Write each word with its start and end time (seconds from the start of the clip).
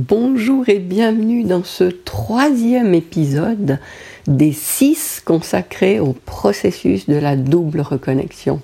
Bonjour 0.00 0.68
et 0.68 0.78
bienvenue 0.78 1.42
dans 1.42 1.64
ce 1.64 1.82
troisième 1.82 2.94
épisode 2.94 3.80
des 4.28 4.52
six 4.52 5.20
consacrés 5.24 5.98
au 5.98 6.12
processus 6.12 7.08
de 7.08 7.16
la 7.16 7.34
double 7.34 7.80
reconnexion. 7.80 8.60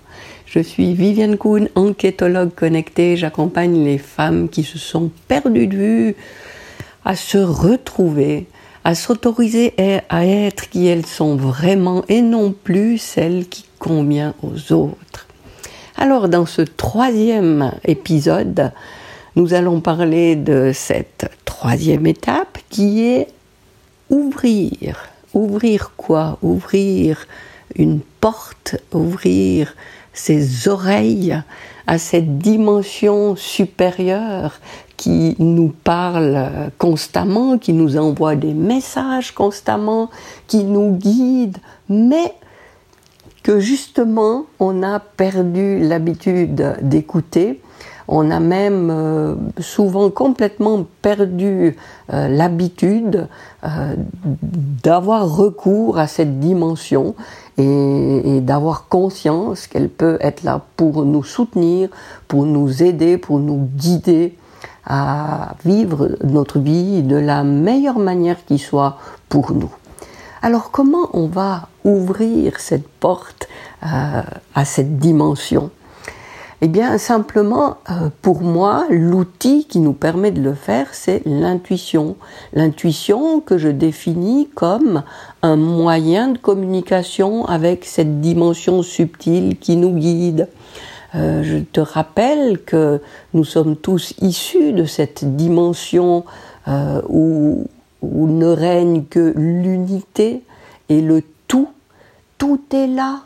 Je 0.46 0.60
suis 0.60 0.94
Viviane 0.94 1.36
Kuhn, 1.36 1.68
enquêtologue 1.74 2.54
connectée. 2.54 3.16
J'accompagne 3.16 3.84
les 3.84 3.98
femmes 3.98 4.48
qui 4.48 4.62
se 4.62 4.78
sont 4.78 5.10
perdues 5.26 5.66
de 5.66 5.76
vue 5.76 6.16
à 7.04 7.16
se 7.16 7.38
retrouver, 7.38 8.46
à 8.84 8.94
s'autoriser 8.94 9.74
à 10.08 10.24
être 10.24 10.70
qui 10.70 10.86
elles 10.86 11.04
sont 11.04 11.34
vraiment 11.34 12.04
et 12.08 12.22
non 12.22 12.52
plus 12.52 12.96
celles 12.98 13.48
qui 13.48 13.64
conviennent 13.80 14.34
aux 14.44 14.72
autres. 14.72 15.26
Alors 15.96 16.28
dans 16.28 16.46
ce 16.46 16.62
troisième 16.62 17.72
épisode, 17.84 18.70
nous 19.36 19.52
allons 19.52 19.80
parler 19.80 20.36
de 20.36 20.70
cette 20.72 21.28
troisième 21.44 22.06
étape 22.06 22.58
qui 22.70 23.04
est 23.04 23.28
ouvrir. 24.08 25.08
Ouvrir 25.32 25.92
quoi? 25.96 26.38
Ouvrir 26.42 27.26
une 27.74 28.00
porte, 28.20 28.76
ouvrir 28.92 29.74
ses 30.12 30.68
oreilles 30.68 31.36
à 31.88 31.98
cette 31.98 32.38
dimension 32.38 33.34
supérieure 33.34 34.60
qui 34.96 35.34
nous 35.40 35.74
parle 35.82 36.70
constamment, 36.78 37.58
qui 37.58 37.72
nous 37.72 37.96
envoie 37.96 38.36
des 38.36 38.54
messages 38.54 39.32
constamment, 39.32 40.10
qui 40.46 40.62
nous 40.62 40.92
guide, 40.92 41.58
mais 41.88 42.32
que 43.42 43.58
justement 43.58 44.46
on 44.60 44.84
a 44.84 45.00
perdu 45.00 45.80
l'habitude 45.80 46.76
d'écouter 46.82 47.60
on 48.08 48.30
a 48.30 48.40
même 48.40 48.90
euh, 48.90 49.34
souvent 49.60 50.10
complètement 50.10 50.84
perdu 51.02 51.76
euh, 52.12 52.28
l'habitude 52.28 53.28
euh, 53.64 53.94
d'avoir 54.82 55.28
recours 55.34 55.98
à 55.98 56.06
cette 56.06 56.40
dimension 56.40 57.14
et, 57.56 58.40
d'avoir 58.40 58.88
conscience 58.88 59.66
qu'elle 59.66 59.88
peut 59.88 60.18
être 60.20 60.42
là 60.42 60.60
pour 60.76 61.04
nous 61.04 61.22
soutenir, 61.22 61.88
pour 62.28 62.46
nous 62.46 62.82
aider, 62.82 63.16
pour 63.16 63.38
nous 63.38 63.68
guider 63.76 64.36
à 64.84 65.54
vivre 65.64 66.10
notre 66.24 66.58
vie 66.58 67.02
de 67.02 67.16
la 67.16 67.42
meilleure 67.42 67.98
manière 67.98 68.44
qui 68.44 68.58
soit 68.58 68.98
pour 69.28 69.52
nous. 69.52 69.70
Alors 70.42 70.70
comment 70.70 71.08
on 71.14 71.26
va 71.26 71.68
ouvrir 71.84 72.60
cette 72.60 72.88
porte 72.88 73.48
à 73.80 74.64
cette 74.64 74.98
dimension? 74.98 75.70
Eh 76.60 76.68
bien, 76.68 76.98
simplement, 76.98 77.78
euh, 77.90 78.08
pour 78.22 78.42
moi, 78.42 78.86
l'outil 78.88 79.66
qui 79.66 79.80
nous 79.80 79.92
permet 79.92 80.30
de 80.30 80.40
le 80.40 80.54
faire, 80.54 80.88
c'est 80.92 81.22
l'intuition. 81.26 82.16
L'intuition 82.52 83.40
que 83.40 83.58
je 83.58 83.68
définis 83.68 84.48
comme 84.54 85.02
un 85.42 85.56
moyen 85.56 86.28
de 86.28 86.38
communication 86.38 87.44
avec 87.46 87.84
cette 87.84 88.20
dimension 88.20 88.82
subtile 88.82 89.58
qui 89.58 89.76
nous 89.76 89.92
guide. 89.92 90.48
Euh, 91.14 91.42
je 91.42 91.58
te 91.58 91.80
rappelle 91.80 92.60
que 92.64 93.00
nous 93.34 93.44
sommes 93.44 93.76
tous 93.76 94.14
issus 94.20 94.72
de 94.72 94.84
cette 94.84 95.36
dimension 95.36 96.24
euh, 96.66 97.02
où, 97.08 97.66
où 98.02 98.26
ne 98.26 98.46
règne 98.46 99.04
que 99.04 99.32
l'unité 99.36 100.42
et 100.88 101.00
le 101.00 101.22
tout. 101.46 101.68
Tout 102.38 102.60
est 102.72 102.88
là, 102.88 103.22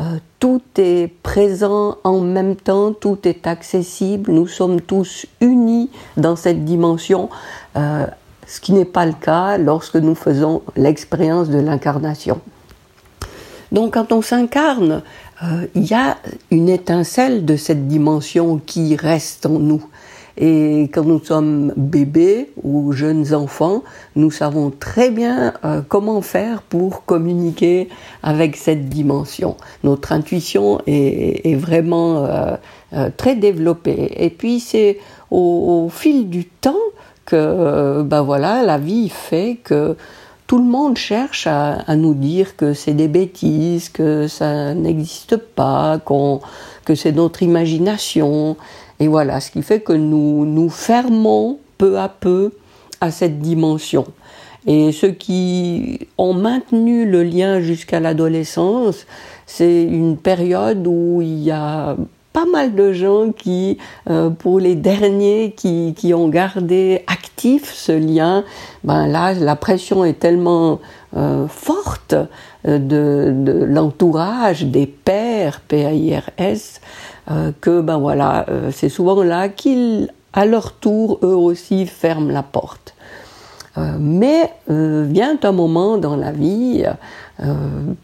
euh, 0.00 0.18
tout 0.38 0.62
est 0.78 1.12
présent 1.22 1.98
en 2.04 2.20
même 2.20 2.56
temps, 2.56 2.92
tout 2.92 3.18
est 3.24 3.46
accessible, 3.46 4.32
nous 4.32 4.46
sommes 4.46 4.80
tous 4.80 5.26
unis 5.42 5.90
dans 6.16 6.36
cette 6.36 6.64
dimension, 6.64 7.28
euh, 7.76 8.06
ce 8.46 8.60
qui 8.60 8.72
n'est 8.72 8.86
pas 8.86 9.04
le 9.04 9.12
cas 9.12 9.58
lorsque 9.58 9.96
nous 9.96 10.14
faisons 10.14 10.62
l'expérience 10.74 11.50
de 11.50 11.58
l'incarnation. 11.58 12.40
Donc 13.72 13.94
quand 13.94 14.12
on 14.12 14.22
s'incarne, 14.22 15.02
euh, 15.42 15.66
il 15.74 15.84
y 15.84 15.94
a 15.94 16.16
une 16.50 16.70
étincelle 16.70 17.44
de 17.44 17.56
cette 17.56 17.86
dimension 17.86 18.58
qui 18.64 18.96
reste 18.96 19.44
en 19.44 19.58
nous. 19.58 19.84
Et 20.36 20.88
quand 20.92 21.04
nous 21.04 21.22
sommes 21.22 21.72
bébés 21.76 22.50
ou 22.62 22.92
jeunes 22.92 23.34
enfants, 23.34 23.82
nous 24.16 24.30
savons 24.30 24.70
très 24.70 25.10
bien 25.10 25.54
euh, 25.64 25.82
comment 25.86 26.22
faire 26.22 26.62
pour 26.62 27.04
communiquer 27.04 27.88
avec 28.22 28.56
cette 28.56 28.88
dimension. 28.88 29.56
Notre 29.84 30.12
intuition 30.12 30.80
est, 30.86 31.54
vraiment 31.54 32.24
euh, 32.24 32.56
euh, 32.92 33.10
très 33.16 33.34
développée. 33.34 34.12
Et 34.16 34.30
puis 34.30 34.60
c'est 34.60 34.98
au, 35.30 35.88
fil 35.90 36.28
du 36.28 36.44
temps 36.44 36.74
que 37.26 38.02
ben 38.02 38.22
voilà, 38.22 38.62
la 38.62 38.78
vie 38.78 39.08
fait 39.08 39.58
que 39.62 39.96
tout 40.46 40.58
le 40.58 40.64
monde 40.64 40.96
cherche 40.96 41.46
à, 41.46 41.74
à 41.86 41.94
nous 41.94 42.14
dire 42.14 42.56
que 42.56 42.74
c'est 42.74 42.94
des 42.94 43.06
bêtises, 43.06 43.88
que 43.88 44.26
ça 44.26 44.74
n'existe 44.74 45.36
pas, 45.36 46.00
que 46.84 46.94
c'est 46.96 47.12
notre 47.12 47.44
imagination. 47.44 48.56
Et 49.00 49.08
voilà, 49.08 49.40
ce 49.40 49.50
qui 49.50 49.62
fait 49.62 49.80
que 49.80 49.94
nous 49.94 50.44
nous 50.44 50.68
fermons 50.68 51.58
peu 51.78 51.98
à 51.98 52.08
peu 52.08 52.52
à 53.00 53.10
cette 53.10 53.40
dimension. 53.40 54.06
Et 54.66 54.92
ceux 54.92 55.12
qui 55.12 56.06
ont 56.18 56.34
maintenu 56.34 57.06
le 57.06 57.22
lien 57.22 57.60
jusqu'à 57.60 57.98
l'adolescence, 57.98 59.06
c'est 59.46 59.82
une 59.82 60.18
période 60.18 60.86
où 60.86 61.22
il 61.22 61.42
y 61.42 61.50
a 61.50 61.96
pas 62.32 62.44
mal 62.44 62.74
de 62.74 62.92
gens 62.92 63.32
qui, 63.32 63.78
euh, 64.08 64.30
pour 64.30 64.60
les 64.60 64.74
derniers 64.74 65.52
qui, 65.56 65.94
qui, 65.96 66.14
ont 66.14 66.28
gardé 66.28 67.02
actif 67.06 67.72
ce 67.72 67.92
lien, 67.92 68.44
ben 68.84 69.08
là, 69.08 69.32
la 69.34 69.56
pression 69.56 70.04
est 70.04 70.20
tellement 70.20 70.80
euh, 71.16 71.48
forte 71.48 72.14
euh, 72.66 72.78
de, 72.78 73.32
de 73.34 73.64
l'entourage, 73.64 74.64
des 74.64 74.86
pères, 74.86 75.60
P-A-I-R-S, 75.66 76.80
euh, 77.30 77.52
que 77.60 77.80
ben 77.80 77.98
voilà, 77.98 78.46
euh, 78.48 78.70
c'est 78.72 78.88
souvent 78.88 79.22
là 79.22 79.48
qu'ils, 79.48 80.08
à 80.32 80.46
leur 80.46 80.72
tour, 80.72 81.18
eux 81.22 81.34
aussi 81.34 81.86
ferment 81.86 82.30
la 82.30 82.42
porte. 82.42 82.94
Euh, 83.78 83.96
mais 83.98 84.52
vient 84.68 85.38
un 85.42 85.52
moment 85.52 85.96
dans 85.96 86.16
la 86.16 86.32
vie, 86.32 86.84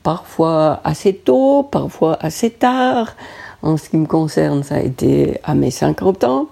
parfois 0.02 0.80
assez 0.84 1.14
tôt, 1.14 1.64
parfois 1.64 2.16
assez 2.20 2.50
tard. 2.50 3.14
En 3.62 3.76
ce 3.76 3.88
qui 3.88 3.96
me 3.96 4.06
concerne, 4.06 4.62
ça 4.62 4.76
a 4.76 4.80
été 4.80 5.38
à 5.44 5.54
mes 5.54 5.70
50 5.70 6.24
ans 6.24 6.46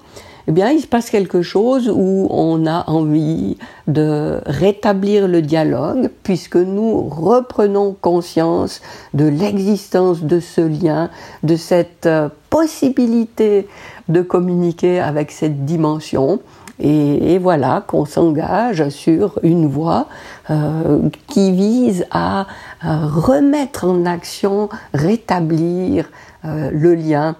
eh 0.46 0.52
bien, 0.52 0.70
il 0.70 0.80
se 0.80 0.86
passe 0.86 1.08
quelque 1.08 1.40
chose 1.40 1.90
où 1.94 2.26
on 2.30 2.66
a 2.66 2.84
envie 2.88 3.56
de 3.86 4.40
rétablir 4.44 5.26
le 5.26 5.40
dialogue, 5.40 6.10
puisque 6.22 6.56
nous 6.56 7.08
reprenons 7.08 7.96
conscience 7.98 8.82
de 9.14 9.26
l'existence 9.26 10.22
de 10.22 10.40
ce 10.40 10.60
lien, 10.60 11.08
de 11.42 11.56
cette 11.56 12.06
euh, 12.06 12.28
possibilité 12.50 13.68
de 14.08 14.20
communiquer 14.20 15.00
avec 15.00 15.30
cette 15.30 15.64
dimension. 15.64 16.40
Et, 16.80 17.38
voilà 17.38 17.84
qu'on 17.86 18.04
s'engage 18.04 18.88
sur 18.88 19.38
une 19.42 19.66
voie 19.66 20.08
euh, 20.50 21.08
qui 21.28 21.52
vise 21.52 22.04
à, 22.10 22.46
remettre 22.82 23.86
en 23.86 24.04
action, 24.04 24.68
rétablir 24.92 26.10
euh, 26.44 26.70
le 26.72 26.94
lien 26.94 27.36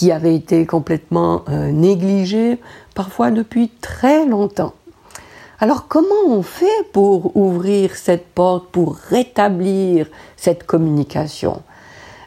qui 0.00 0.12
avait 0.12 0.34
été 0.34 0.64
complètement 0.64 1.42
euh, 1.50 1.70
négligé, 1.70 2.58
parfois 2.94 3.30
depuis 3.30 3.68
très 3.82 4.24
longtemps. 4.24 4.72
Alors 5.58 5.88
comment 5.88 6.24
on 6.26 6.40
fait 6.40 6.64
pour 6.94 7.36
ouvrir 7.36 7.94
cette 7.96 8.28
porte, 8.28 8.70
pour 8.70 8.96
rétablir 8.96 10.06
cette 10.38 10.64
communication? 10.64 11.60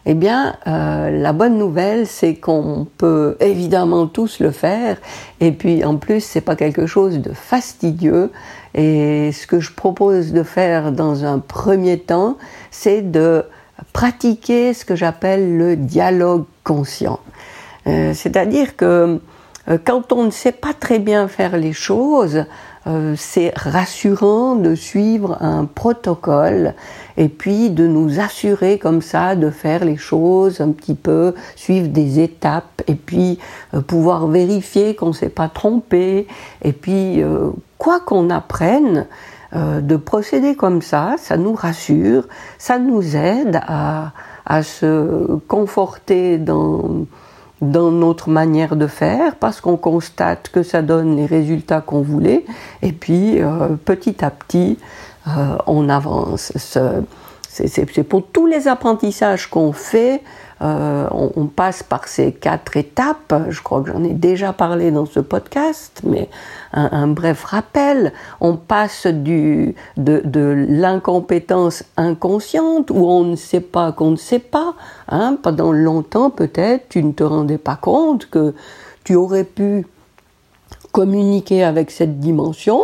Eh 0.06 0.14
bien, 0.14 0.56
euh, 0.68 1.10
la 1.10 1.34
bonne 1.34 1.58
nouvelle, 1.58 2.06
c'est 2.06 2.36
qu'on 2.36 2.86
peut 3.00 3.38
évidemment 3.40 4.06
tous 4.06 4.40
le 4.40 4.52
faire, 4.52 4.98
et 5.40 5.52
puis 5.52 5.84
en 5.84 5.98
plus, 5.98 6.24
c'est 6.24 6.42
pas 6.42 6.56
quelque 6.56 6.86
chose 6.86 7.18
de 7.22 7.34
fastidieux. 7.34 8.30
Et 8.76 9.32
ce 9.32 9.48
que 9.48 9.60
je 9.60 9.74
propose 9.74 10.32
de 10.32 10.44
faire 10.44 10.92
dans 10.92 11.26
un 11.26 11.40
premier 11.40 11.98
temps, 11.98 12.38
c'est 12.70 13.02
de 13.02 13.46
pratiquer 13.94 14.76
ce 14.76 14.86
que 14.86 14.96
j'appelle 14.96 15.58
le 15.58 15.76
dialogue 15.76 16.46
conscient. 16.64 17.20
Euh, 17.88 18.14
c'est-à-dire 18.14 18.76
que 18.76 19.20
euh, 19.70 19.78
quand 19.84 20.12
on 20.12 20.24
ne 20.24 20.32
sait 20.32 20.52
pas 20.52 20.74
très 20.74 21.00
bien 21.00 21.28
faire 21.28 21.58
les 21.58 21.74
choses, 21.74 22.46
euh, 22.86 23.16
c'est 23.18 23.54
rassurant 23.56 24.56
de 24.56 24.76
suivre 24.76 25.38
un 25.42 25.66
protocole 25.66 26.74
et 27.16 27.30
puis 27.30 27.70
de 27.70 27.88
nous 27.88 28.20
assurer 28.20 28.78
comme 28.78 29.02
ça 29.02 29.36
de 29.36 29.50
faire 29.50 29.86
les 29.86 29.96
choses 29.96 30.60
un 30.60 30.72
petit 30.72 30.96
peu, 30.96 31.34
suivre 31.56 31.88
des 31.88 32.20
étapes 32.20 32.82
et 32.88 32.96
puis 32.96 33.40
pouvoir 33.88 34.28
vérifier 34.28 34.96
qu'on 34.96 35.10
ne 35.10 35.14
s'est 35.14 35.30
pas 35.30 35.48
trompé 35.48 36.28
et 36.62 36.74
puis 36.74 37.24
quoi 37.78 38.02
qu'on 38.02 38.30
apprenne, 38.30 39.06
de 39.54 39.96
procéder 39.96 40.56
comme 40.56 40.82
ça, 40.82 41.16
ça 41.20 41.38
nous 41.38 41.54
rassure, 41.54 42.28
ça 42.58 42.80
nous 42.80 43.16
aide 43.16 43.62
à, 43.68 44.12
à 44.46 44.64
se 44.64 45.38
conforter 45.48 46.40
dans 46.40 47.06
dans 47.64 47.92
notre 47.92 48.30
manière 48.30 48.76
de 48.76 48.88
faire 48.88 49.36
parce 49.36 49.62
qu'on 49.62 49.78
constate 49.78 50.50
que 50.50 50.64
ça 50.64 50.82
donne 50.82 51.16
les 51.16 51.26
résultats 51.26 51.82
qu'on 51.82 52.02
voulait 52.02 52.46
et 52.82 52.92
puis 52.92 53.40
petit 53.86 54.24
à 54.24 54.30
petit 54.30 54.78
on 55.68 55.90
avance. 55.90 56.52
C'est 57.54 58.04
pour 58.04 58.26
tous 58.26 58.48
les 58.48 58.68
apprentissages 58.68 59.48
qu'on 59.48 59.74
fait 59.74 60.22
euh, 60.64 61.08
on, 61.12 61.48
passe 61.48 61.84
par 61.84 62.08
ces 62.08 62.32
quatre 62.32 62.78
étapes. 62.78 63.34
Je 63.50 63.62
crois 63.62 63.82
que 63.82 63.92
j'en 63.92 64.04
ai 64.04 64.14
déjà 64.14 64.54
parlé 64.54 64.92
dans 64.92 65.06
ce 65.06 65.20
podcast, 65.20 66.00
mais 66.06 66.30
un, 66.72 67.08
bref 67.08 67.44
rappel. 67.44 68.14
On 68.40 68.56
passe 68.56 69.08
du, 69.08 69.76
de, 69.98 70.66
l'incompétence 70.70 71.84
inconsciente 71.98 72.92
où 72.92 73.06
on 73.06 73.24
ne 73.26 73.36
sait 73.36 73.60
pas 73.60 73.92
qu'on 73.92 74.12
ne 74.12 74.16
sait 74.16 74.40
pas. 74.40 74.76
Hein. 75.10 75.38
Pendant 75.42 75.74
longtemps, 75.74 76.30
peut-être, 76.30 76.88
tu 76.88 77.04
ne 77.04 77.12
te 77.12 77.24
rendais 77.24 77.58
pas 77.58 77.76
compte 77.76 78.30
que 78.30 78.54
tu 79.04 79.16
aurais 79.16 79.44
pu 79.44 79.86
communiquer 80.94 81.64
avec 81.64 81.92
cette 81.92 82.20
dimension. 82.22 82.82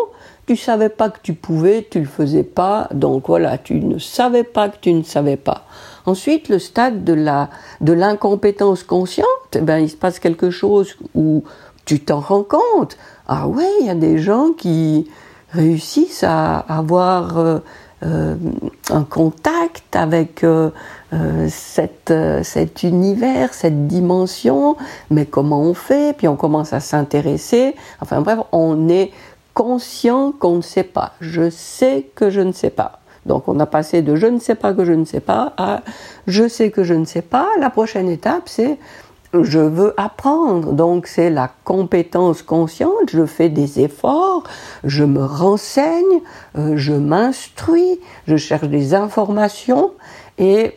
Tu 0.49 0.57
savais 0.57 0.89
pas 0.89 1.11
que 1.11 1.19
tu 1.21 1.35
pouvais, 1.35 1.87
tu 1.87 1.99
le 1.99 2.07
faisais 2.07 2.41
pas, 2.41 2.87
donc 2.91 3.27
voilà, 3.27 3.59
tu 3.59 3.75
ne 3.75 3.99
savais 3.99 4.43
pas 4.43 4.69
que 4.69 4.77
tu 4.81 4.91
ne 4.91 5.03
savais 5.03 5.37
pas. 5.37 5.65
Ensuite, 6.07 6.49
le 6.49 6.57
stade 6.57 7.03
de 7.03 7.13
la 7.13 7.51
de 7.81 7.93
l'incompétence 7.93 8.81
consciente, 8.81 9.27
eh 9.53 9.61
ben 9.61 9.77
il 9.77 9.91
se 9.91 9.95
passe 9.95 10.17
quelque 10.17 10.49
chose 10.49 10.95
où 11.13 11.43
tu 11.85 11.99
t'en 11.99 12.19
rends 12.19 12.41
compte. 12.41 12.97
Ah 13.27 13.47
ouais, 13.47 13.69
il 13.81 13.85
y 13.85 13.91
a 13.91 13.93
des 13.93 14.17
gens 14.17 14.53
qui 14.57 15.07
réussissent 15.51 16.23
à 16.23 16.57
avoir 16.57 17.37
euh, 17.37 17.59
euh, 18.01 18.35
un 18.89 19.03
contact 19.03 19.95
avec 19.95 20.43
euh, 20.43 20.71
cette, 21.47 22.11
cet 22.41 22.81
univers, 22.81 23.53
cette 23.53 23.85
dimension, 23.85 24.77
mais 25.11 25.27
comment 25.27 25.61
on 25.61 25.75
fait? 25.75 26.17
Puis 26.17 26.27
on 26.27 26.35
commence 26.35 26.73
à 26.73 26.79
s'intéresser. 26.79 27.75
Enfin 28.01 28.21
bref, 28.21 28.39
on 28.51 28.89
est 28.89 29.11
conscient 29.59 30.31
qu'on 30.31 30.55
ne 30.55 30.61
sait 30.61 30.83
pas. 30.83 31.11
Je 31.19 31.49
sais 31.49 32.09
que 32.15 32.29
je 32.29 32.39
ne 32.39 32.53
sais 32.53 32.69
pas. 32.69 32.99
Donc 33.25 33.49
on 33.49 33.59
a 33.59 33.65
passé 33.65 34.01
de 34.01 34.15
je 34.15 34.25
ne 34.25 34.39
sais 34.39 34.55
pas 34.55 34.73
que 34.73 34.85
je 34.85 34.93
ne 34.93 35.03
sais 35.03 35.19
pas 35.19 35.51
à 35.57 35.81
je 36.27 36.47
sais 36.47 36.71
que 36.71 36.85
je 36.85 36.93
ne 36.93 37.03
sais 37.03 37.21
pas. 37.21 37.49
La 37.59 37.69
prochaine 37.69 38.07
étape, 38.07 38.43
c'est 38.45 38.77
je 39.33 39.59
veux 39.59 39.93
apprendre. 39.97 40.71
Donc 40.71 41.07
c'est 41.07 41.29
la 41.29 41.51
compétence 41.65 42.41
consciente, 42.41 43.09
je 43.09 43.25
fais 43.25 43.49
des 43.49 43.81
efforts, 43.81 44.43
je 44.85 45.03
me 45.03 45.25
renseigne, 45.25 46.21
euh, 46.57 46.77
je 46.77 46.93
m'instruis, 46.93 47.99
je 48.29 48.37
cherche 48.37 48.69
des 48.69 48.93
informations 48.93 49.91
et 50.37 50.75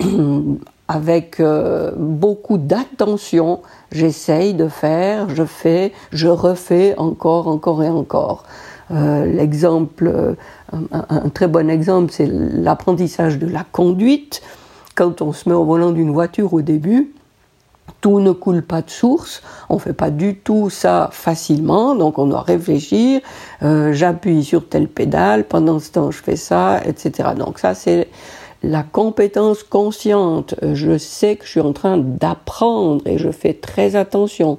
avec 0.92 1.40
euh, 1.40 1.90
beaucoup 1.96 2.58
d'attention, 2.58 3.62
j'essaye 3.92 4.52
de 4.52 4.68
faire, 4.68 5.30
je 5.30 5.44
fais, 5.44 5.92
je 6.12 6.28
refais 6.28 6.94
encore, 6.98 7.48
encore 7.48 7.82
et 7.82 7.88
encore. 7.88 8.44
Euh, 8.90 9.24
l'exemple, 9.24 10.06
euh, 10.06 10.34
un, 10.92 11.30
très 11.30 11.48
bon 11.48 11.70
exemple, 11.70 12.12
c'est 12.12 12.28
l'apprentissage 12.30 13.38
de 13.38 13.46
la 13.46 13.64
conduite. 13.64 14.42
Quand 14.94 15.22
on 15.22 15.32
se 15.32 15.48
met 15.48 15.54
au 15.54 15.64
volant 15.64 15.92
d'une 15.92 16.10
voiture 16.10 16.52
au 16.52 16.60
début, 16.60 17.14
tout 18.02 18.20
ne 18.20 18.32
coule 18.32 18.60
pas 18.60 18.82
de 18.82 18.90
source, 18.90 19.42
on 19.70 19.76
ne 19.76 19.80
fait 19.80 19.94
pas 19.94 20.10
du 20.10 20.36
tout 20.36 20.68
ça 20.68 21.08
facilement, 21.10 21.94
donc 21.94 22.18
on 22.18 22.26
doit 22.26 22.42
réfléchir, 22.42 23.20
j'appuie 23.60 24.44
sur 24.44 24.68
telle 24.68 24.88
pédale, 24.88 25.44
pendant 25.44 25.78
ce 25.78 25.92
temps 25.92 26.10
je 26.10 26.20
fais 26.20 26.36
ça, 26.36 26.80
etc. 26.84 27.30
Donc 27.38 27.60
ça 27.60 27.74
c'est 27.74 28.08
la 28.62 28.82
compétence 28.82 29.62
consciente, 29.62 30.54
je 30.62 30.96
sais 30.98 31.36
que 31.36 31.44
je 31.44 31.50
suis 31.50 31.60
en 31.60 31.72
train 31.72 31.98
d'apprendre 31.98 33.06
et 33.06 33.18
je 33.18 33.30
fais 33.30 33.54
très 33.54 33.96
attention. 33.96 34.58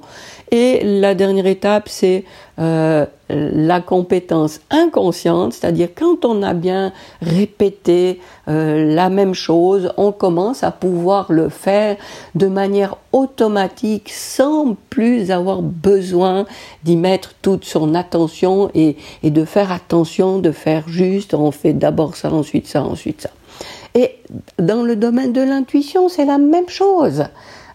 Et 0.51 0.81
la 0.83 1.15
dernière 1.15 1.47
étape, 1.47 1.89
c'est 1.89 2.25
euh, 2.59 3.05
la 3.29 3.81
compétence 3.81 4.59
inconsciente, 4.69 5.53
c'est-à-dire 5.53 5.89
quand 5.95 6.25
on 6.25 6.43
a 6.43 6.53
bien 6.53 6.93
répété 7.21 8.19
euh, 8.47 8.93
la 8.93 9.09
même 9.09 9.33
chose, 9.33 9.91
on 9.97 10.11
commence 10.11 10.63
à 10.63 10.69
pouvoir 10.69 11.31
le 11.31 11.49
faire 11.49 11.97
de 12.35 12.45
manière 12.45 12.97
automatique 13.11 14.11
sans 14.11 14.75
plus 14.91 15.31
avoir 15.31 15.63
besoin 15.63 16.45
d'y 16.83 16.97
mettre 16.97 17.33
toute 17.41 17.65
son 17.65 17.95
attention 17.95 18.69
et, 18.75 18.97
et 19.23 19.31
de 19.31 19.45
faire 19.45 19.71
attention, 19.71 20.37
de 20.37 20.51
faire 20.51 20.87
juste, 20.87 21.33
on 21.33 21.49
fait 21.49 21.73
d'abord 21.73 22.15
ça, 22.15 22.31
ensuite 22.31 22.67
ça, 22.67 22.83
ensuite 22.83 23.21
ça. 23.21 23.29
Et 23.95 24.17
dans 24.57 24.83
le 24.83 24.95
domaine 24.95 25.33
de 25.33 25.41
l'intuition, 25.41 26.09
c'est 26.09 26.25
la 26.25 26.37
même 26.37 26.69
chose. 26.69 27.25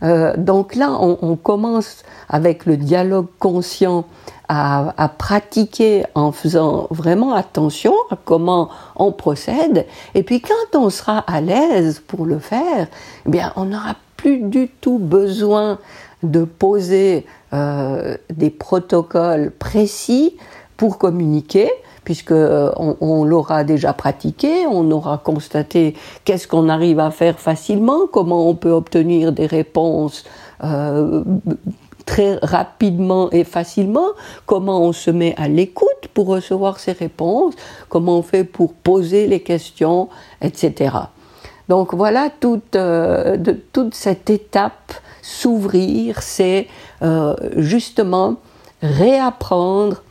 Euh, 0.03 0.35
donc 0.37 0.75
là, 0.75 0.93
on, 1.01 1.37
commence 1.37 2.05
avec 2.29 2.67
le 2.67 2.77
dialogue 2.77 3.27
conscient 3.39 4.05
à, 4.49 4.95
à, 4.97 5.09
pratiquer 5.09 6.05
en 6.15 6.33
faisant 6.33 6.87
vraiment 6.91 7.35
attention 7.35 7.93
à 8.11 8.17
comment 8.25 8.69
on 8.97 9.13
procède. 9.13 9.87
Et 10.15 10.23
puis 10.23 10.41
quand 10.41 10.79
on 10.79 10.91
sera 10.91 11.19
à 11.19 11.41
l'aise 11.41 12.01
pour 12.07 12.27
le 12.27 12.39
faire, 12.39 12.87
eh 13.27 13.31
bien, 13.31 13.53
on 13.57 13.67
n'aura 13.67 13.97
plus 14.17 14.39
du 14.39 14.69
tout 14.69 14.99
besoin 14.99 15.79
de 16.23 16.45
poser 16.45 17.27
euh, 17.53 18.17
des 18.31 18.51
protocoles 18.51 19.51
précis 19.51 20.37
pour 20.77 20.99
communiquer 20.99 21.71
puisque 22.09 22.33
euh, 22.33 22.73
on, 22.79 23.23
l'aura 23.23 23.65
déjà 23.65 23.93
pratiqué, 23.93 24.67
on 24.67 24.91
aura 24.91 25.19
constaté 25.19 25.95
qu'est-ce 26.25 26.49
qu'on 26.49 26.71
arrive 26.71 27.01
à 27.01 27.11
faire 27.11 27.39
facilement, 27.39 28.07
comment 28.11 28.49
on 28.49 28.55
peut 28.55 28.71
obtenir 28.71 29.31
des 29.31 29.45
réponses 29.45 30.25
euh, 30.65 31.23
très 32.07 32.37
rapidement 32.37 33.31
et 33.31 33.45
facilement, 33.45 34.07
comment 34.47 34.81
on 34.81 34.95
se 34.95 35.11
met 35.11 35.35
à 35.37 35.49
l'écoute 35.49 36.09
pour 36.15 36.29
recevoir 36.29 36.81
ces 36.81 36.93
réponses, 36.93 37.53
comment 37.91 38.17
on 38.17 38.23
fait 38.23 38.45
pour 38.45 38.73
poser 38.73 39.27
les 39.27 39.41
questions, 39.41 40.09
etc. 40.41 40.97
Donc 41.69 41.93
voilà 41.93 42.31
toute, 42.41 42.75
euh, 42.75 43.37
de, 43.37 43.53
toute 43.53 43.95
cette 43.95 44.31
étape 44.31 44.95
s'ouvrir, 45.21 46.23
c'est 46.23 46.69
justement 47.59 48.37
réapprendre 48.83 50.03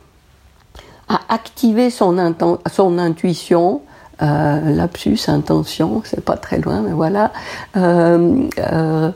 à 1.08 1.20
activer 1.28 1.90
son, 1.90 2.34
son 2.70 2.98
intuition, 2.98 3.82
euh, 4.20 4.74
lapsus, 4.74 5.28
intention, 5.28 6.02
c'est 6.04 6.24
pas 6.24 6.36
très 6.36 6.58
loin, 6.58 6.82
mais 6.82 6.92
voilà, 6.92 7.32
euh, 7.76 8.48
euh, 8.58 9.10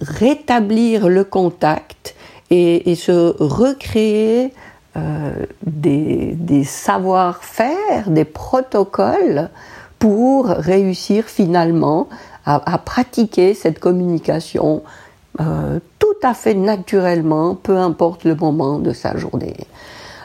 rétablir 0.00 1.08
le 1.08 1.24
contact 1.24 2.14
et, 2.50 2.94
se 2.94 3.34
recréer 3.42 4.52
des, 5.66 6.32
des 6.36 6.64
savoir-faire, 6.64 8.08
des 8.08 8.24
protocoles 8.24 9.50
pour 9.98 10.46
réussir 10.46 11.24
finalement 11.24 12.08
à, 12.46 12.72
à 12.72 12.78
pratiquer 12.78 13.52
cette 13.54 13.78
communication 13.78 14.82
tout 15.38 16.18
à 16.22 16.32
fait 16.32 16.54
naturellement, 16.54 17.56
peu 17.56 17.76
importe 17.76 18.24
le 18.24 18.36
moment 18.36 18.78
de 18.78 18.92
sa 18.92 19.16
journée. 19.18 19.56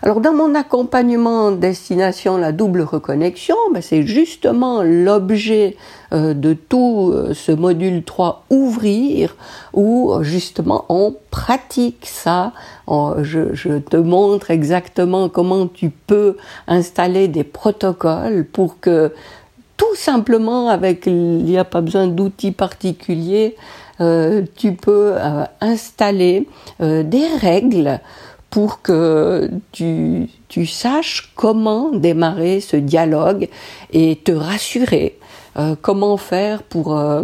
Alors 0.04 0.20
dans 0.20 0.34
mon 0.34 0.56
accompagnement 0.56 1.52
destination 1.52 2.38
la 2.38 2.52
double 2.52 2.82
reconnexion, 2.82 3.56
ben, 3.72 3.84
c'est 3.84 4.02
justement 4.02 4.82
l'objet 4.82 5.78
euh, 6.12 6.34
de 6.34 6.54
tout 6.54 7.12
euh, 7.14 7.36
ce 7.36 7.52
module 7.52 8.02
3 8.02 8.46
ouvrir 8.50 9.36
où 9.74 10.12
justement 10.24 10.86
on 10.90 11.16
pratique 11.30 12.08
ça. 12.08 12.52
je, 12.88 13.78
te 13.78 13.96
montre 13.96 14.50
exactement 14.50 15.30
comment 15.30 15.68
tu 15.68 15.92
peux 15.92 16.36
installer 16.68 17.28
des 17.28 17.44
protocoles 17.44 18.46
pour 18.46 18.80
que 18.80 19.14
tout 19.78 19.96
simplement 19.96 20.70
avec 20.70 21.06
il 21.06 21.46
n'y 21.46 21.60
a 21.60 21.64
pas 21.64 21.82
besoin 21.82 22.08
d'outils 22.08 22.52
particuliers, 22.52 23.56
euh, 24.00 24.42
tu 24.56 24.74
peux 24.74 25.14
installer 25.60 26.48
des 26.80 27.28
règles 27.40 28.00
pour 28.52 28.82
que 28.82 29.50
tu, 29.72 30.30
tu 30.50 30.68
saches 30.68 31.32
comment 31.36 31.90
démarrer 31.90 32.60
ce 32.60 32.76
dialogue 32.76 33.48
et 33.92 34.18
te 34.18 34.34
rassurer. 34.34 35.18
Euh, 35.58 35.76
comment 35.82 36.18
faire 36.18 36.62
pour, 36.62 36.98
euh, 36.98 37.24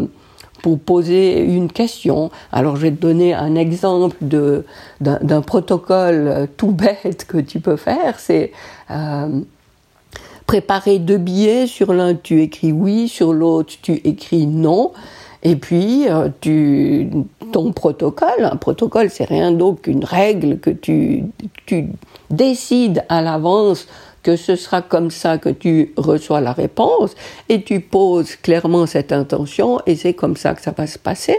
pour 0.64 0.80
poser 0.80 1.40
une 1.40 1.72
question. 1.72 2.32
Alors 2.52 2.78
je 2.78 2.84
vais 2.84 2.92
te 2.92 3.02
donner 3.02 3.34
un 3.34 3.56
exemple 3.56 4.18
de, 4.22 4.66
d'un, 5.02 5.42
protocole 5.42 6.48
tout 6.58 6.72
bête 6.72 7.26
que 7.28 7.38
tu 7.38 7.60
peux 7.60 7.78
faire. 7.78 8.20
C'est 8.20 8.52
euh, 8.90 9.42
préparer 10.46 11.00
deux 11.00 11.18
billets. 11.18 11.68
Sur 11.68 11.94
l'un 11.94 12.16
tu 12.16 12.42
écris 12.42 12.72
oui, 12.72 13.10
sur 13.10 13.34
l'autre 13.34 13.74
tu 13.82 13.94
écris 13.94 14.48
non. 14.48 14.94
Et 15.48 15.56
puis, 15.56 16.10
euh, 16.10 16.28
ton 17.54 17.72
protocole, 17.72 18.44
un 18.44 18.58
protocole, 18.58 19.10
c'est 19.10 19.24
rien 19.24 19.54
d'autre 19.54 19.82
qu'une 19.82 20.04
règle 20.04 20.60
que 20.60 20.70
tu, 20.70 21.24
tu 21.66 21.86
décides 22.30 23.06
à 23.08 23.22
l'avance 23.22 23.88
que 24.24 24.36
ce 24.36 24.58
sera 24.58 24.82
comme 24.82 25.10
ça 25.10 25.38
que 25.38 25.48
tu 25.48 25.94
reçois 25.96 26.42
la 26.42 26.52
réponse 26.52 27.16
et 27.48 27.62
tu 27.62 27.80
poses 27.80 28.36
clairement 28.36 28.86
cette 28.88 29.14
intention 29.14 29.80
et 29.86 29.96
c'est 29.96 30.14
comme 30.14 30.36
ça 30.36 30.54
que 30.54 30.62
ça 30.62 30.72
va 30.78 30.86
se 30.86 31.00
passer. 31.00 31.38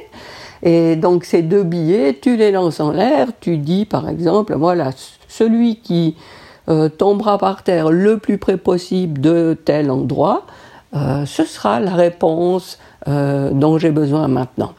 Et 0.62 0.96
donc 0.96 1.26
ces 1.26 1.42
deux 1.42 1.64
billets, 1.64 2.18
tu 2.18 2.38
les 2.38 2.50
lances 2.50 2.80
en 2.80 2.92
l'air, 2.92 3.28
tu 3.40 3.58
dis 3.58 3.84
par 3.84 4.08
exemple, 4.08 4.54
voilà, 4.54 4.88
celui 5.28 5.80
qui 5.80 6.16
euh, 6.70 6.88
tombera 6.88 7.36
par 7.36 7.62
terre 7.62 7.90
le 7.90 8.16
plus 8.16 8.38
près 8.38 8.56
possible 8.56 9.20
de 9.20 9.54
tel 9.66 9.90
endroit, 9.90 10.46
euh, 10.96 11.26
ce 11.26 11.44
sera 11.44 11.80
la 11.80 11.94
réponse 11.94 12.78
euh, 13.06 13.50
dont 13.52 13.78
j'ai 13.78 13.90
besoin 13.90 14.28
maintenant. 14.28 14.74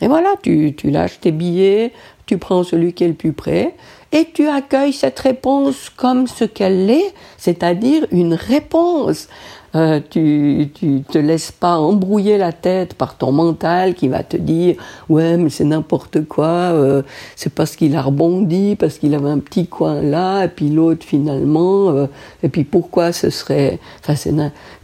Et 0.00 0.08
voilà, 0.08 0.34
tu, 0.42 0.74
tu 0.76 0.90
lâches 0.90 1.20
tes 1.20 1.30
billets, 1.30 1.92
tu 2.26 2.36
prends 2.38 2.64
celui 2.64 2.92
qui 2.92 3.04
est 3.04 3.08
le 3.08 3.14
plus 3.14 3.32
près, 3.32 3.74
et 4.12 4.28
tu 4.32 4.46
accueilles 4.46 4.92
cette 4.92 5.18
réponse 5.18 5.90
comme 5.90 6.26
ce 6.26 6.44
qu'elle 6.44 6.90
est, 6.90 7.14
c'est-à-dire 7.38 8.06
une 8.10 8.34
réponse. 8.34 9.28
Euh, 9.74 10.00
tu, 10.10 10.68
tu 10.74 11.02
te 11.08 11.16
laisses 11.16 11.50
pas 11.50 11.78
embrouiller 11.78 12.36
la 12.36 12.52
tête 12.52 12.92
par 12.92 13.16
ton 13.16 13.32
mental 13.32 13.94
qui 13.94 14.06
va 14.06 14.22
te 14.22 14.36
dire 14.36 14.76
ouais 15.08 15.38
mais 15.38 15.48
c'est 15.48 15.64
n'importe 15.64 16.28
quoi, 16.28 16.44
euh, 16.46 17.00
c'est 17.36 17.54
parce 17.54 17.74
qu'il 17.74 17.96
a 17.96 18.02
rebondi, 18.02 18.76
parce 18.76 18.98
qu'il 18.98 19.14
avait 19.14 19.30
un 19.30 19.38
petit 19.38 19.68
coin 19.68 20.02
là 20.02 20.44
et 20.44 20.48
puis 20.48 20.68
l'autre 20.68 21.06
finalement 21.06 21.88
euh, 21.88 22.06
et 22.42 22.50
puis 22.50 22.64
pourquoi 22.64 23.12
ce 23.12 23.30
serait, 23.30 23.78
enfin 24.00 24.14
c'est 24.14 24.34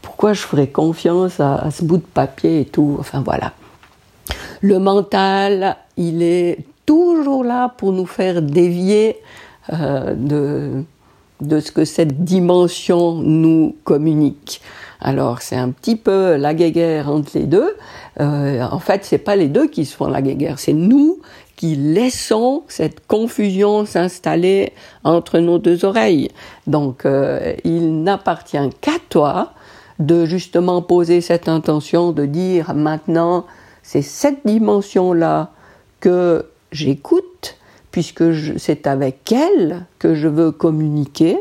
pourquoi 0.00 0.32
je 0.32 0.40
ferais 0.40 0.68
confiance 0.68 1.38
à, 1.38 1.56
à 1.56 1.70
ce 1.70 1.84
bout 1.84 1.98
de 1.98 2.02
papier 2.02 2.60
et 2.60 2.64
tout, 2.64 2.96
enfin 2.98 3.22
voilà. 3.22 3.52
Le 4.62 4.78
mental, 4.78 5.76
il 5.98 6.22
est 6.22 6.64
toujours 6.88 7.44
là 7.44 7.68
pour 7.76 7.92
nous 7.92 8.06
faire 8.06 8.40
dévier 8.40 9.18
euh, 9.74 10.14
de, 10.14 10.84
de 11.42 11.60
ce 11.60 11.70
que 11.70 11.84
cette 11.84 12.24
dimension 12.24 13.16
nous 13.16 13.76
communique. 13.84 14.62
Alors 14.98 15.42
c'est 15.42 15.56
un 15.56 15.68
petit 15.68 15.96
peu 15.96 16.36
la 16.36 16.54
guéguerre 16.54 17.10
entre 17.10 17.32
les 17.34 17.44
deux. 17.44 17.76
Euh, 18.20 18.62
en 18.62 18.78
fait, 18.78 19.04
c'est 19.04 19.18
pas 19.18 19.36
les 19.36 19.48
deux 19.48 19.68
qui 19.68 19.84
se 19.84 19.94
font 19.94 20.08
la 20.08 20.22
guéguerre, 20.22 20.58
c'est 20.58 20.72
nous 20.72 21.20
qui 21.56 21.76
laissons 21.76 22.62
cette 22.68 23.06
confusion 23.06 23.84
s'installer 23.84 24.72
entre 25.04 25.40
nos 25.40 25.58
deux 25.58 25.84
oreilles. 25.84 26.30
Donc 26.66 27.04
euh, 27.04 27.52
il 27.64 28.02
n'appartient 28.02 28.70
qu'à 28.80 28.98
toi 29.10 29.52
de 29.98 30.24
justement 30.24 30.80
poser 30.80 31.20
cette 31.20 31.50
intention 31.50 32.12
de 32.12 32.24
dire 32.24 32.72
maintenant 32.74 33.44
c'est 33.82 34.00
cette 34.00 34.46
dimension 34.46 35.12
là 35.12 35.50
que 36.00 36.46
j'écoute, 36.72 37.56
puisque 37.90 38.24
c'est 38.58 38.86
avec 38.86 39.32
elle 39.32 39.86
que 39.98 40.14
je 40.14 40.28
veux 40.28 40.52
communiquer, 40.52 41.38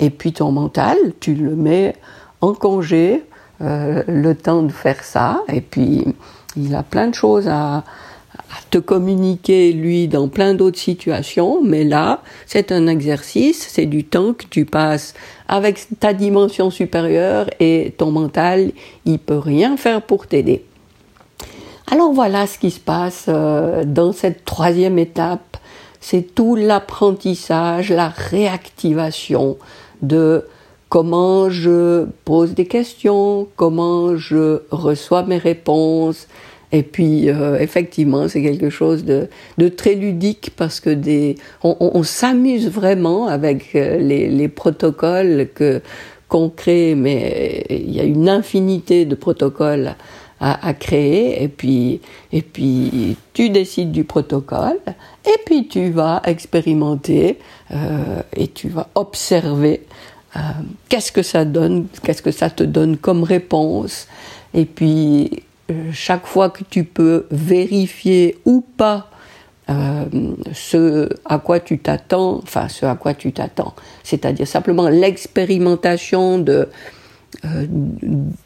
et 0.00 0.10
puis 0.10 0.32
ton 0.32 0.50
mental, 0.52 0.96
tu 1.20 1.34
le 1.34 1.54
mets 1.54 1.94
en 2.40 2.54
congé, 2.54 3.22
euh, 3.60 4.02
le 4.06 4.34
temps 4.34 4.62
de 4.62 4.72
faire 4.72 5.04
ça, 5.04 5.42
et 5.48 5.60
puis 5.60 6.06
il 6.56 6.74
a 6.74 6.82
plein 6.82 7.08
de 7.08 7.14
choses 7.14 7.48
à, 7.48 7.84
à 8.34 8.62
te 8.70 8.78
communiquer, 8.78 9.72
lui, 9.72 10.08
dans 10.08 10.28
plein 10.28 10.54
d'autres 10.54 10.78
situations, 10.78 11.62
mais 11.62 11.84
là, 11.84 12.22
c'est 12.46 12.72
un 12.72 12.86
exercice, 12.86 13.68
c'est 13.68 13.86
du 13.86 14.04
temps 14.04 14.32
que 14.32 14.46
tu 14.48 14.64
passes 14.64 15.14
avec 15.48 15.86
ta 16.00 16.14
dimension 16.14 16.70
supérieure, 16.70 17.50
et 17.60 17.94
ton 17.98 18.10
mental, 18.10 18.72
il 19.04 19.18
peut 19.18 19.38
rien 19.38 19.76
faire 19.76 20.02
pour 20.02 20.26
t'aider. 20.26 20.64
Alors 21.92 22.12
voilà 22.12 22.46
ce 22.46 22.56
qui 22.56 22.70
se 22.70 22.78
passe 22.78 23.26
euh, 23.28 23.82
dans 23.84 24.12
cette 24.12 24.44
troisième 24.44 24.96
étape. 24.96 25.56
C'est 26.00 26.36
tout 26.36 26.54
l'apprentissage, 26.54 27.90
la 27.90 28.08
réactivation 28.08 29.58
de 30.00 30.44
comment 30.88 31.50
je 31.50 32.06
pose 32.24 32.54
des 32.54 32.66
questions, 32.66 33.48
comment 33.56 34.16
je 34.16 34.62
reçois 34.70 35.24
mes 35.24 35.36
réponses. 35.36 36.28
Et 36.70 36.84
puis 36.84 37.28
euh, 37.28 37.58
effectivement, 37.58 38.28
c'est 38.28 38.42
quelque 38.42 38.70
chose 38.70 39.04
de, 39.04 39.28
très 39.68 39.96
ludique 39.96 40.52
parce 40.56 40.78
que 40.78 40.96
on, 41.64 42.02
s'amuse 42.04 42.70
vraiment 42.70 43.26
avec 43.26 43.74
euh, 43.74 43.98
les, 43.98 44.28
les 44.28 44.48
protocoles 44.48 45.48
que 45.56 45.82
qu'on 46.28 46.48
crée, 46.48 46.94
mais 46.94 47.66
il 47.68 47.90
y 47.90 47.98
a 47.98 48.04
une 48.04 48.28
infinité 48.28 49.04
de 49.04 49.16
protocoles 49.16 49.96
à, 50.40 50.72
créer, 50.72 51.42
et 51.42 51.48
puis, 51.48 52.00
et 52.32 52.40
puis 52.40 53.16
tu 53.34 53.50
décides 53.50 53.92
du 53.92 54.04
protocole, 54.04 54.78
et 55.26 55.38
puis 55.44 55.68
tu 55.68 55.90
vas 55.90 56.22
expérimenter 56.24 57.38
euh, 57.72 58.22
et 58.34 58.48
tu 58.48 58.70
vas 58.70 58.88
observer 58.94 59.82
euh, 60.36 60.40
qu'est-ce 60.88 61.12
que 61.12 61.22
ça 61.22 61.44
donne, 61.44 61.88
qu'est-ce 62.02 62.22
que 62.22 62.30
ça 62.30 62.48
te 62.48 62.62
donne 62.62 62.96
comme 62.96 63.22
réponse, 63.22 64.06
et 64.54 64.64
puis 64.64 65.42
euh, 65.70 65.90
chaque 65.92 66.26
fois 66.26 66.48
que 66.48 66.64
tu 66.64 66.84
peux 66.84 67.26
vérifier 67.30 68.38
ou 68.46 68.64
pas 68.76 69.08
ce 70.52 71.08
à 71.24 71.38
quoi 71.38 71.60
tu 71.60 71.78
t'attends, 71.78 72.40
enfin 72.42 72.68
ce 72.68 72.86
à 72.86 72.96
quoi 72.96 73.14
tu 73.14 73.32
t'attends, 73.32 73.74
c'est-à-dire 74.02 74.48
simplement 74.48 74.88
l'expérimentation 74.88 76.38
de 76.38 76.52
euh, 76.52 76.66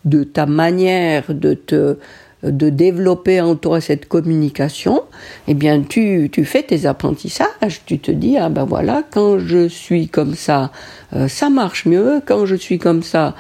de 0.05 0.25
ta 0.25 0.47
manière 0.47 1.33
de 1.35 1.55
te 1.55 1.97
de 2.43 2.69
développer 2.69 3.41
en 3.41 3.57
toi 3.57 3.81
cette 3.81 4.07
communication, 4.07 5.03
eh 5.49 5.55
bien 5.55 5.81
tu, 5.81 6.29
tu 6.31 6.45
fais 6.45 6.63
tes 6.63 6.87
apprentissages, 6.87 7.81
tu 7.87 7.99
te 7.99 8.11
dis 8.11 8.37
ah 8.37 8.49
ben 8.49 8.65
voilà 8.65 9.03
quand 9.11 9.39
je 9.39 9.67
suis 9.69 10.09
comme 10.09 10.35
ça 10.35 10.71
euh, 11.15 11.29
ça 11.29 11.49
marche 11.49 11.87
mieux, 11.87 12.21
quand 12.27 12.45
je 12.47 12.55
suis 12.55 12.79
comme 12.79 13.03
ça 13.03 13.35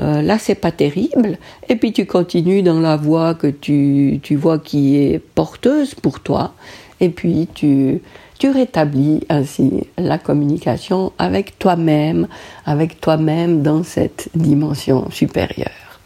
euh, 0.00 0.22
là 0.22 0.38
c'est 0.38 0.54
pas 0.54 0.72
terrible. 0.72 1.38
Et 1.68 1.76
puis 1.76 1.92
tu 1.92 2.06
continues 2.06 2.62
dans 2.62 2.80
la 2.80 2.96
voie 2.96 3.34
que 3.34 3.46
tu, 3.46 4.20
tu 4.22 4.36
vois 4.36 4.58
qui 4.58 4.96
est 4.96 5.18
porteuse 5.18 5.94
pour 5.94 6.20
toi. 6.20 6.54
Et 7.00 7.10
puis 7.10 7.48
tu 7.54 8.00
tu 8.38 8.50
rétablis 8.50 9.24
ainsi 9.28 9.88
la 9.96 10.18
communication 10.18 11.12
avec 11.18 11.58
toi-même, 11.58 12.28
avec 12.64 13.00
toi-même 13.00 13.62
dans 13.62 13.82
cette 13.82 14.28
dimension 14.34 15.10
supérieure. 15.10 16.00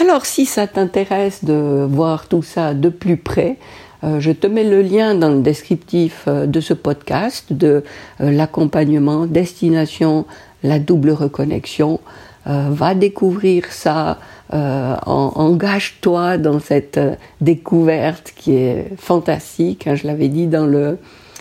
Alors 0.00 0.26
si 0.26 0.44
ça 0.44 0.66
t'intéresse 0.66 1.44
de 1.44 1.86
voir 1.88 2.28
tout 2.28 2.42
ça 2.42 2.74
de 2.74 2.88
plus 2.88 3.16
près, 3.16 3.56
euh, 4.04 4.20
je 4.20 4.32
te 4.32 4.46
mets 4.46 4.64
le 4.64 4.82
lien 4.82 5.14
dans 5.14 5.30
le 5.30 5.40
descriptif 5.40 6.24
euh, 6.26 6.46
de 6.46 6.60
ce 6.60 6.74
podcast 6.74 7.52
de 7.52 7.84
euh, 8.20 8.30
l'accompagnement 8.30 9.26
destination 9.26 10.26
la 10.62 10.78
double 10.78 11.10
reconnexion. 11.10 12.00
va 12.46 12.94
découvrir 12.94 13.66
ça, 13.70 14.18
engage-toi 14.50 16.38
dans 16.38 16.58
cette 16.58 17.00
découverte 17.40 18.32
qui 18.34 18.54
est 18.54 18.92
fantastique. 18.96 19.86
Hein, 19.86 19.94
je 19.94 20.06
l'avais 20.06 20.28
dit 20.28 20.46
dans 20.46 20.66
le 20.66 20.98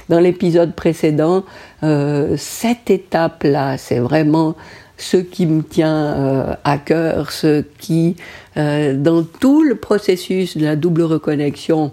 dans 0.10 0.20
l'épisode 0.20 0.74
précédent, 0.74 1.44
euh, 1.84 2.36
cette 2.38 2.90
étape-là, 2.90 3.78
c'est 3.78 4.00
vraiment 4.00 4.56
ce 4.98 5.18
qui 5.18 5.46
me 5.46 5.64
tient 5.64 5.96
euh, 5.96 6.56
à 6.64 6.78
cœur, 6.78 7.32
ce 7.32 7.64
qui, 7.80 8.16
euh, 8.58 8.96
dans 8.96 9.24
tout 9.24 9.64
le 9.64 9.76
processus 9.76 10.58
de 10.58 10.66
la 10.66 10.76
double 10.76 11.04
reconnexion, 11.04 11.92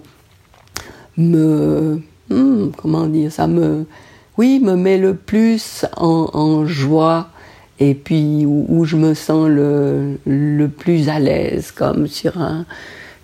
me, 1.17 2.01
hmm, 2.29 2.71
comment 2.77 3.07
dire, 3.07 3.33
ça 3.33 3.47
me, 3.47 3.87
oui, 4.39 4.61
me 4.63 4.77
met 4.77 4.99
le 4.99 5.15
plus 5.15 5.85
en, 5.97 6.67
joie 6.67 7.29
et 7.79 7.95
puis 7.95 8.45
où, 8.47 8.67
où, 8.69 8.85
je 8.85 8.97
me 8.97 9.15
sens 9.15 9.49
le, 9.49 10.19
le 10.27 10.69
plus 10.69 11.09
à 11.09 11.19
l'aise, 11.19 11.73
comme 11.73 12.07
sur 12.07 12.39
un, 12.39 12.67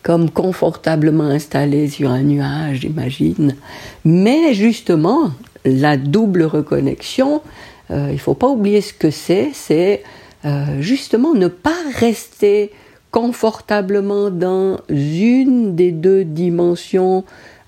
comme 0.06 0.30
confortablement 0.30 1.24
installé 1.24 1.88
sur 1.88 2.12
un 2.12 2.22
nuage, 2.22 2.82
j'imagine. 2.82 3.56
Mais 4.04 4.54
justement, 4.54 5.32
la 5.64 5.96
double 5.96 6.44
reconnexion, 6.44 7.42
euh, 7.90 8.06
il 8.10 8.12
ne 8.12 8.18
faut 8.18 8.34
pas 8.34 8.46
oublier 8.46 8.82
ce 8.82 8.92
que 8.92 9.10
c'est, 9.10 9.50
c'est 9.52 10.04
euh, 10.44 10.80
justement 10.80 11.34
ne 11.34 11.48
pas 11.48 11.74
rester 11.96 12.70
confortablement 13.10 14.30
dans 14.30 14.78
une 14.90 15.74
des 15.74 15.90
deux 15.90 16.22
dimensions 16.22 17.24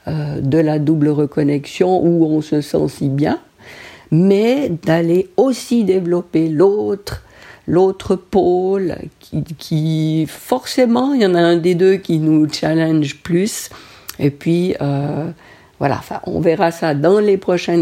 euh, 0.07 0.41
de 0.41 0.59
la 0.59 0.79
double 0.79 1.09
reconnexion 1.09 2.01
où 2.07 2.25
on 2.25 2.41
se 2.41 2.61
sent 2.61 2.87
si 2.87 3.09
bien, 3.09 3.41
mais 4.13 4.71
d'aller 4.85 5.29
aussi 5.37 5.83
développer 5.83 6.49
l'autre 6.49 7.25
l'autre 7.69 8.17
pôle 8.17 8.97
qui, 9.59 10.27
forcément, 10.27 11.13
il 11.13 11.21
y 11.21 11.27
en 11.27 11.35
a 11.35 11.41
un 11.41 11.57
des 11.57 11.75
deux 11.75 11.97
qui 11.97 12.19
nous 12.19 12.49
challenge 12.51 13.17
plus. 13.23 13.69
Et 14.19 14.31
puis, 14.31 14.75
euh, 14.81 15.31
voilà, 15.79 16.01
on 16.25 16.41
verra 16.41 16.71
ça 16.71 16.95
dans 16.95 17.21
les 17.21 17.37
prochains 17.37 17.81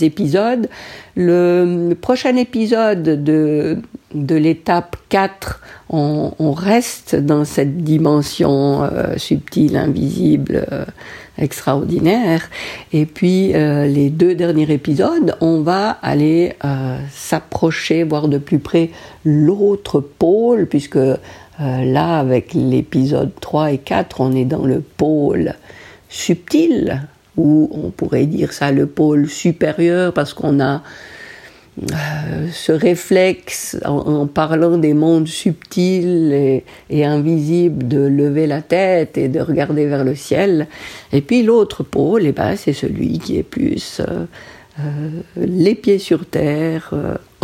épisodes. 0.00 0.68
Le, 1.16 1.92
prochain 2.00 2.36
épisode 2.36 3.02
de, 3.02 3.78
l'étape 4.14 4.96
4, 5.10 5.60
on, 5.90 6.52
reste 6.52 7.16
dans 7.16 7.44
cette 7.44 7.78
dimension 7.78 8.84
euh, 8.84 9.16
subtile, 9.18 9.76
invisible, 9.76 10.66
euh, 10.72 10.84
extraordinaire. 11.38 12.48
Et 12.92 13.06
puis 13.06 13.54
euh, 13.54 13.86
les 13.86 14.10
deux 14.10 14.34
derniers 14.34 14.70
épisodes, 14.70 15.36
on 15.40 15.60
va 15.60 15.90
aller 16.02 16.54
euh, 16.64 16.98
s'approcher, 17.12 18.04
voir 18.04 18.28
de 18.28 18.38
plus 18.38 18.58
près 18.58 18.90
l'autre 19.24 20.00
pôle, 20.00 20.66
puisque 20.66 20.96
euh, 20.96 21.18
là, 21.58 22.18
avec 22.18 22.54
l'épisode 22.54 23.32
3 23.40 23.72
et 23.72 23.78
4, 23.78 24.20
on 24.20 24.34
est 24.34 24.44
dans 24.44 24.64
le 24.64 24.80
pôle 24.80 25.54
subtil, 26.08 27.02
ou 27.36 27.68
on 27.72 27.90
pourrait 27.90 28.26
dire 28.26 28.52
ça 28.52 28.72
le 28.72 28.86
pôle 28.86 29.28
supérieur 29.28 30.12
parce 30.12 30.34
qu'on 30.34 30.60
a 30.60 30.82
euh, 31.82 32.46
ce 32.52 32.70
réflexe 32.70 33.76
en, 33.84 34.28
parlant 34.28 34.78
des 34.78 34.94
mondes 34.94 35.26
subtils 35.26 36.62
et, 36.88 37.04
invisibles 37.04 37.88
de 37.88 37.98
lever 37.98 38.46
la 38.46 38.62
tête 38.62 39.18
et 39.18 39.26
de 39.26 39.40
regarder 39.40 39.86
vers 39.86 40.04
le 40.04 40.14
ciel. 40.14 40.68
Et 41.12 41.20
puis 41.20 41.42
l'autre 41.42 41.82
pôle, 41.82 42.26
eh 42.26 42.32
ben, 42.32 42.54
c'est 42.54 42.72
celui 42.72 43.18
qui 43.18 43.38
est 43.38 43.42
plus 43.42 44.00
euh, 44.00 44.26
euh, 44.78 45.08
les 45.36 45.74
pieds 45.74 45.98
sur 45.98 46.26
terre, 46.26 46.94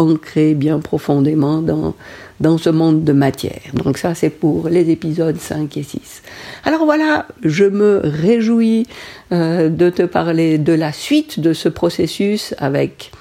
ancré 0.01 0.55
bien 0.55 0.81
profondément 0.81 1.63
dans, 1.63 1.95
dans 2.41 2.59
ce 2.59 2.71
monde 2.71 3.05
de 3.05 3.13
matière. 3.13 3.61
Donc 3.75 3.99
ça, 3.99 4.15
c'est 4.15 4.31
pour 4.31 4.69
les 4.69 4.91
épisodes 4.91 5.39
5 5.39 5.77
et 5.77 5.83
6. 5.83 6.23
Alors 6.65 6.85
voilà, 6.85 7.27
je 7.45 7.65
me 7.65 8.01
réjouis 8.03 8.87
de 9.31 9.91
te 9.91 10.03
parler 10.03 10.59
de 10.59 10.73
la 10.73 10.93
suite 10.93 11.39
de 11.39 11.53
ce 11.53 11.69
processus 11.69 12.55
avec 12.59 13.13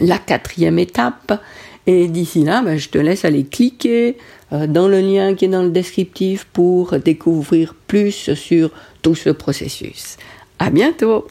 la 0.00 0.18
quatrième 0.18 0.78
étape. 0.78 1.40
Et 1.86 2.08
d'ici 2.08 2.44
là, 2.44 2.62
ben, 2.62 2.78
je 2.78 2.88
te 2.88 2.98
laisse 2.98 3.24
aller 3.24 3.44
cliquer 3.44 4.16
euh, 4.52 4.66
dans 4.66 4.88
le 4.88 5.00
lien 5.00 5.34
qui 5.34 5.44
est 5.44 5.48
dans 5.48 5.62
le 5.62 5.70
descriptif 5.70 6.46
pour 6.52 6.98
découvrir 6.98 7.74
plus 7.86 8.34
sur 8.34 8.70
tout 9.02 9.14
ce 9.14 9.30
processus. 9.30 10.16
À 10.58 10.70
bientôt! 10.70 11.26